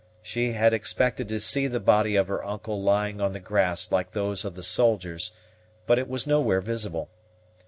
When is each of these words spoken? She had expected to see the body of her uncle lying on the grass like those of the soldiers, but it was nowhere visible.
She 0.23 0.53
had 0.53 0.73
expected 0.73 1.27
to 1.27 1.39
see 1.39 1.67
the 1.67 1.79
body 1.79 2.15
of 2.15 2.27
her 2.27 2.43
uncle 2.43 2.81
lying 2.81 3.21
on 3.21 3.33
the 3.33 3.39
grass 3.39 3.91
like 3.91 4.13
those 4.13 4.43
of 4.43 4.55
the 4.55 4.63
soldiers, 4.63 5.31
but 5.85 5.99
it 5.99 6.09
was 6.09 6.25
nowhere 6.25 6.59
visible. 6.59 7.07